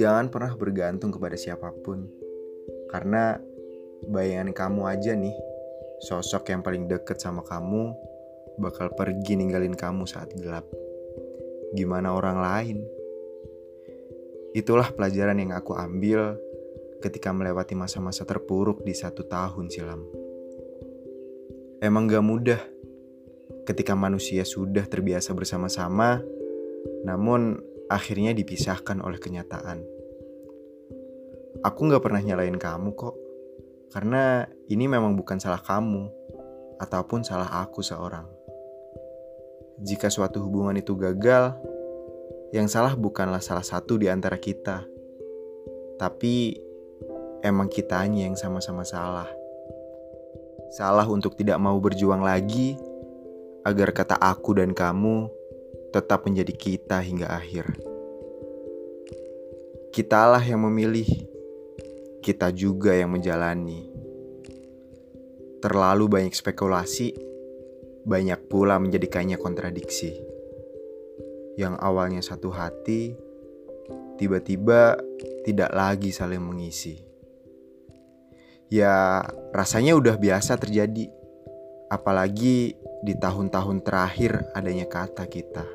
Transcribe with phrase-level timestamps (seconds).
[0.00, 2.08] jangan pernah bergantung kepada siapa pun.
[2.88, 3.36] Karena
[4.08, 5.36] bayangan kamu aja nih,
[6.00, 7.92] sosok yang paling deket sama kamu
[8.56, 10.64] bakal pergi ninggalin kamu saat gelap.
[11.76, 12.78] Gimana orang lain?
[14.56, 16.40] Itulah pelajaran yang aku ambil
[17.04, 20.02] ketika melewati masa-masa terpuruk di satu tahun silam.
[21.80, 22.60] Emang gak mudah
[23.64, 26.20] ketika manusia sudah terbiasa bersama-sama,
[27.06, 29.99] namun akhirnya dipisahkan oleh kenyataan.
[31.60, 33.14] Aku gak pernah nyalain kamu kok,
[33.90, 36.06] karena ini memang bukan salah kamu,
[36.80, 38.24] ataupun salah aku seorang.
[39.82, 41.58] Jika suatu hubungan itu gagal,
[42.50, 44.86] yang salah bukanlah salah satu di antara kita,
[46.00, 46.56] tapi
[47.44, 49.28] emang kitanya yang sama-sama salah.
[50.72, 52.78] Salah untuk tidak mau berjuang lagi,
[53.66, 55.28] agar kata aku dan kamu
[55.92, 57.66] tetap menjadi kita hingga akhir.
[59.90, 61.29] Kitalah yang memilih,
[62.20, 63.88] kita juga yang menjalani.
[65.60, 67.16] Terlalu banyak spekulasi,
[68.04, 70.16] banyak pula menjadikannya kontradiksi.
[71.56, 73.12] Yang awalnya satu hati,
[74.16, 75.00] tiba-tiba
[75.44, 77.00] tidak lagi saling mengisi.
[78.70, 81.10] Ya, rasanya udah biasa terjadi,
[81.90, 85.66] apalagi di tahun-tahun terakhir adanya kata kita.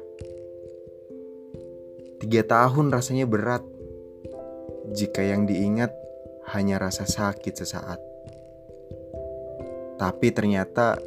[2.21, 3.61] Tiga tahun rasanya berat
[4.95, 6.04] jika yang diingat
[6.53, 7.99] hanya rasa sakit sesaat.
[9.95, 10.99] Tapi ternyata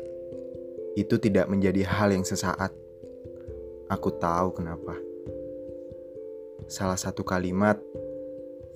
[0.99, 2.75] itu tidak menjadi hal yang sesaat.
[3.87, 4.99] Aku tahu kenapa.
[6.67, 7.79] Salah satu kalimat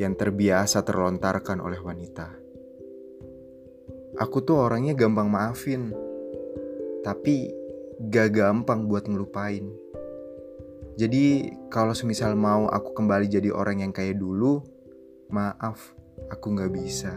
[0.01, 2.33] yang terbiasa terlontarkan oleh wanita.
[4.21, 5.93] Aku tuh orangnya gampang maafin,
[7.01, 7.49] tapi
[8.13, 9.73] gak gampang buat ngelupain.
[11.01, 14.61] Jadi kalau semisal mau aku kembali jadi orang yang kayak dulu,
[15.33, 15.97] maaf,
[16.33, 17.13] aku nggak bisa.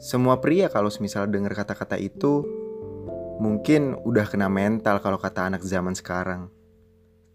[0.00, 2.44] Semua pria kalau semisal dengar kata-kata itu,
[3.40, 6.48] mungkin udah kena mental kalau kata anak zaman sekarang.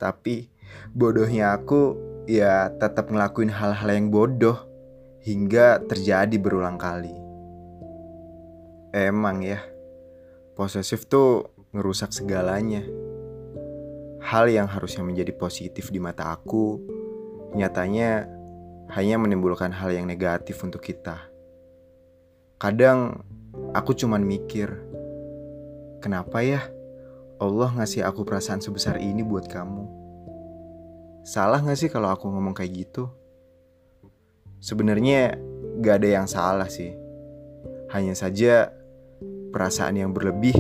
[0.02, 0.50] Tapi
[0.94, 4.58] bodohnya aku ya tetap ngelakuin hal-hal yang bodoh
[5.22, 7.14] hingga terjadi berulang kali.
[8.92, 9.62] Emang ya,
[10.58, 12.84] posesif tuh ngerusak segalanya.
[14.22, 16.78] Hal yang harusnya menjadi positif di mata aku,
[17.58, 18.41] nyatanya
[18.92, 21.32] hanya menimbulkan hal yang negatif untuk kita.
[22.60, 23.24] Kadang
[23.72, 24.68] aku cuman mikir,
[26.04, 26.68] kenapa ya
[27.40, 29.88] Allah ngasih aku perasaan sebesar ini buat kamu?
[31.24, 33.08] Salah gak sih kalau aku ngomong kayak gitu?
[34.60, 35.40] Sebenarnya
[35.80, 36.92] gak ada yang salah sih.
[37.96, 38.76] Hanya saja
[39.56, 40.56] perasaan yang berlebih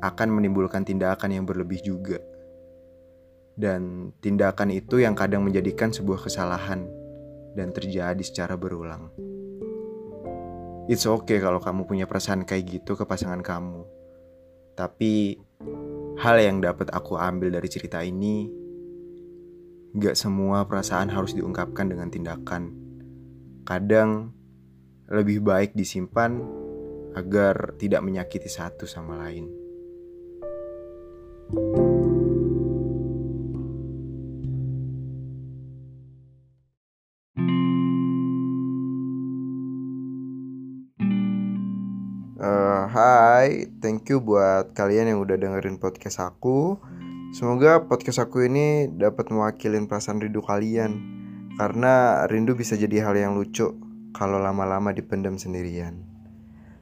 [0.00, 2.22] akan menimbulkan tindakan yang berlebih juga
[3.60, 6.99] dan tindakan itu yang kadang menjadikan sebuah kesalahan
[7.54, 9.10] dan terjadi secara berulang.
[10.90, 13.86] It's okay kalau kamu punya perasaan kayak gitu ke pasangan kamu.
[14.74, 15.38] Tapi
[16.18, 18.60] hal yang dapat aku ambil dari cerita ini
[19.90, 22.70] Gak semua perasaan harus diungkapkan dengan tindakan.
[23.66, 24.30] Kadang
[25.10, 26.38] lebih baik disimpan
[27.18, 29.50] agar tidak menyakiti satu sama lain.
[31.50, 31.89] thank you
[42.40, 46.80] Hai, thank you buat kalian yang udah dengerin podcast aku.
[47.36, 50.96] Semoga podcast aku ini dapat mewakilin perasaan rindu kalian.
[51.60, 53.76] Karena rindu bisa jadi hal yang lucu
[54.16, 56.00] kalau lama-lama dipendam sendirian.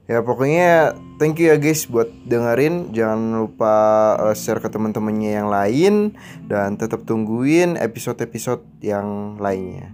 [0.07, 2.95] Ya pokoknya thank you ya guys buat dengerin.
[2.95, 3.75] Jangan lupa
[4.15, 6.15] uh, share ke teman-temannya yang lain
[6.47, 9.91] dan tetap tungguin episode-episode yang lainnya.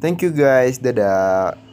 [0.00, 0.80] Thank you guys.
[0.80, 1.71] Dadah.